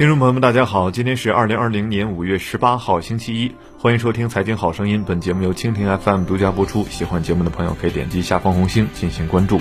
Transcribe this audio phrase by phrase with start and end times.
[0.00, 5.02] 听众朋友们，大家好，今天是二零二零年五月十八号，星期一，欢迎收听《财经好声音》。
[5.04, 6.86] 本节目由蜻蜓 FM 独家播出。
[6.88, 9.60] 喜欢节目的朋友可以点击下方红星进行关注。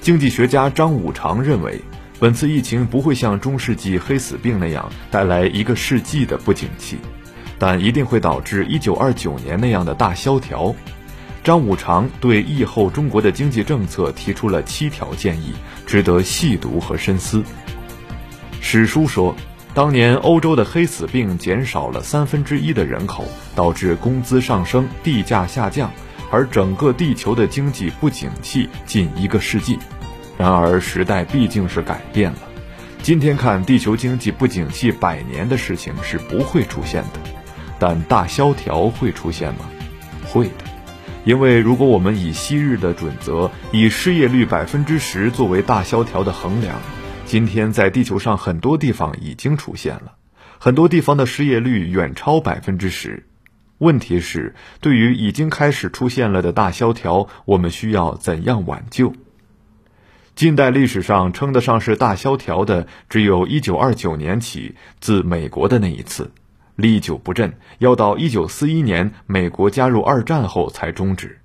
[0.00, 1.82] 经济学家张五常认为，
[2.18, 6.96] 本次疫情不会像中世纪黑死病那样带来一个世纪的不景气，
[7.58, 10.74] 但一定会导致一九二九年那样的大萧条。
[11.44, 15.52] 张五常对疫后中国的经济政策提出了七条建议，
[15.84, 17.44] 值得细读和深思。
[18.68, 19.32] 史书说，
[19.74, 25.88] 当年欧洲的黑死病减少了三分之一的人口，导致工资上升、地价下降，
[26.32, 29.78] 而整个地球的经济不景气近一个世纪。
[30.36, 32.38] 然而时代毕竟是改变了，
[33.04, 37.20] 今天看地球经济不景气百年的事情是不会出现的，
[37.78, 39.60] 但大萧条会出现吗？
[40.24, 40.64] 会的，
[41.24, 46.74] 因为如果我们以昔日的准则，以失业率百分之十作为大萧条的衡量。
[47.26, 50.14] 今天在地球上很多地方已经出现了，
[50.60, 53.26] 很多地方的失业率远超百分之十。
[53.78, 59.12] 问题是，对于已经开始出现了的大萧条，我们需要怎样挽救？
[60.36, 66.30] 近代历史上称得上是大萧条的，只有一九二九年起自美国的那一次，
[66.76, 71.40] 历久不振，要到一九四一年美国加入二战后才终止。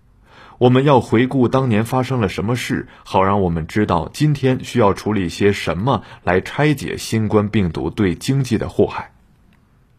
[0.62, 9.12] 我们要回顾当年发生了什么事，好让我们知道今天需要处理些什么来拆解新冠病毒对经济的祸害。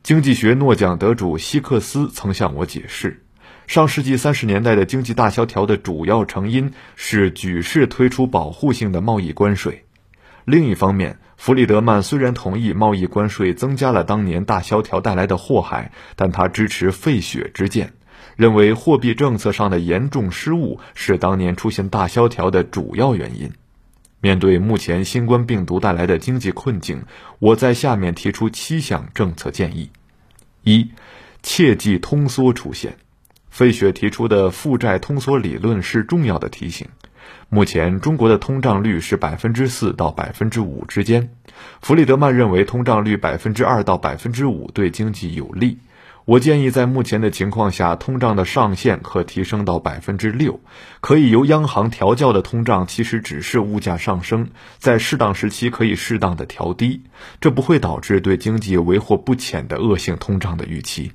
[0.04, 3.24] 经济学诺奖得主希克斯曾向我解释，
[3.66, 9.84] 上世纪三十年代的经济大萧条的主要成因是举世推出保护性的贸易关税。
[10.44, 17.94] 另一方面，弗里德曼虽然同意贸易关税增加了当年大萧条带来的祸害，但他支持费雪之见。
[18.36, 23.52] 认为货币政策上的严重失误是当年出现大萧条的主要原因。
[24.20, 27.02] 面对目前新冠病毒带来的经济困境，
[27.40, 29.90] 我在下面提出七项政策建议：
[30.62, 30.92] 一、
[31.42, 32.96] 切忌通缩出现。
[33.50, 36.88] 费雪提出的负债通缩理论是重要的提醒。
[37.48, 41.30] 目前中国的通胀率是百分之四到百分之五之间，
[41.82, 45.78] 弗里德曼认为通胀率百分之二到百分之五对经济有利。
[46.24, 50.60] 我建议，在目前的情况下，通胀的上限可提升到百分之六。
[51.00, 57.02] 可以由央行调教的通胀，其实只是物价上升，在适当时期可以适当的调低，
[57.40, 61.10] 这不会导致对经济为祸不浅的恶性通胀的预期。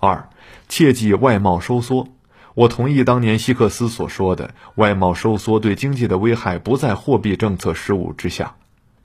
[0.00, 0.28] 二，
[0.68, 2.08] 切忌外贸收缩。
[2.54, 8.56] 我同意当年希克斯所说的，外贸收缩对经济的危害不在货币政策失误之下。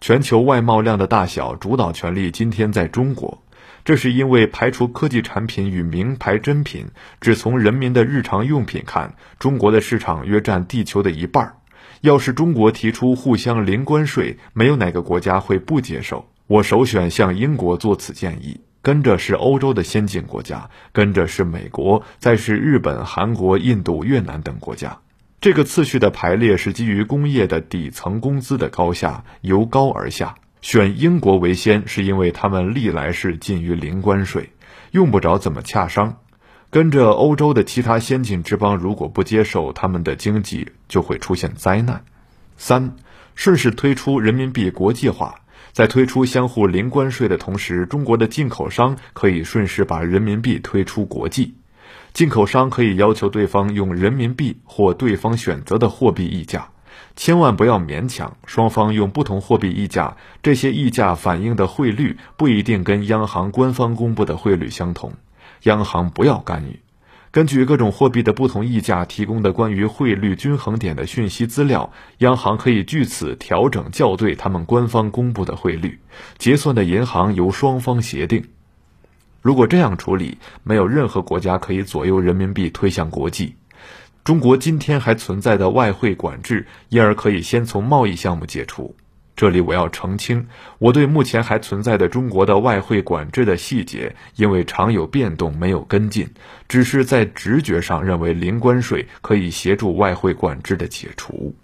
[0.01, 3.43] 全球外贸量的大小主导权力今天在中国。
[3.89, 6.85] 这是因为排除科技产品与名牌珍品，
[7.19, 11.55] 只从人民的日常用品看，中国的市场约占地球的一半。
[12.01, 16.29] 要是中国提出互相零关税，没有哪个国家会不接受。
[16.45, 24.99] 我首选向英国做此建议，跟着是欧洲的先进国家，跟着是美国，再是日本、韩国、印度、越南等国家。
[25.41, 30.35] 这个次序的排列是基于工业的底层工资的高下，由高而下。
[30.61, 34.49] 选英国为先，是因为他们历来是近于零关税，
[34.91, 36.17] 用不着怎么洽商。
[36.69, 42.03] 跟着欧洲的其他先进之邦，如果不接受，他们的经济就会出现灾难。
[42.57, 42.95] 三，
[43.35, 45.35] 顺势推出人民币国际化，
[45.71, 51.55] 在推出相互零关税的同时，中国的进口商可以顺势把人民币推出国际。
[52.13, 56.69] 进口商可以要求对方用人民币或对方选择的货币议价。
[57.15, 65.13] 千万不要勉强，双方用不同货币议价，这些议价反映的汇率不一定跟央行官方公布的汇率相同，
[65.63, 66.79] 央行不要干预。
[67.31, 75.99] 根据各种货币的不同议价提供的关于汇率均衡点的讯息资料，央行可以据此调整校对他们官方公布的汇率。
[76.39, 78.45] 结算的银行由双方协定。
[79.43, 83.55] 如果这样处理，没有任何国家可以左右人民币推向国际。
[84.23, 88.95] 中国今天还存在的外汇管制，因而可以先从贸易项目解除。
[89.35, 90.47] 这里我要澄清，
[90.79, 96.29] 我对目前还存在的中国的外汇管制的细节，因为常有变动，没有跟进，
[96.67, 101.55] 只是在直觉上认为零关税可以协助外汇管制的解除。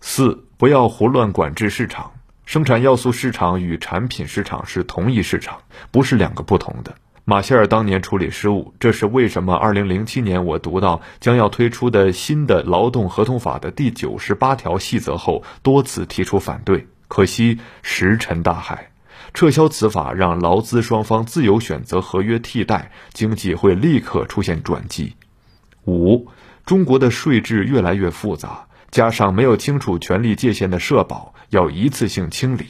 [0.00, 2.12] 四，不要胡乱管制市场，
[2.44, 5.58] 生产要素市场与产品市场是同一市场，
[5.90, 6.94] 不是两个不同的。
[7.28, 9.52] 马歇尔当年处理失误，这是为什么？
[9.52, 16.86] 二零零七年我读到将要推出的新的劳动合同法的第九十八条细则后，多次提出反对。
[17.08, 18.92] 可惜石沉大海，
[19.34, 25.16] 撤销此法，让劳资双方自由选择合约替代，经济会立刻出现转机。
[25.84, 26.28] 五，
[26.64, 32.66] 中国的税制越来越复杂，加上没有清楚权力界限的社保，要一次性清理。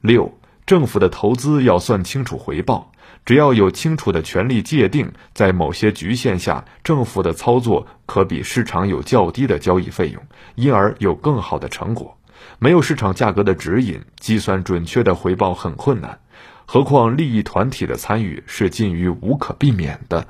[0.00, 0.37] 六。
[0.68, 2.92] 政府的投资要算清楚回报。
[3.24, 10.22] 只要有清楚的权利界定，在某些局限下，政府的操作可比市场有较低的交易费用，
[10.56, 12.18] 因而有更好的成果。
[12.58, 16.18] 没有市场价格的指引，计算准确的回报很困难。
[16.66, 20.26] 何况利益团体的参与是近于无可避免的。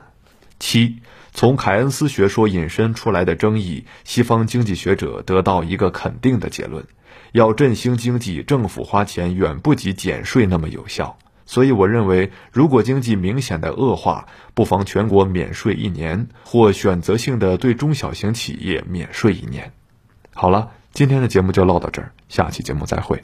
[0.61, 1.01] 七，
[1.39, 6.85] 从凯恩斯学说引申出来的争议，西方经济学者得到一个肯定的结论：
[7.31, 11.17] 要振兴经济，政府花钱远不及减税那么有效。
[11.47, 19.73] 所以，我认为，如果经济明显的恶化，不妨全国免税一年，或选择性的对中小型企业免税一年。
[20.35, 23.21] 好了，今天的节目就唠到这儿，下期节目再会。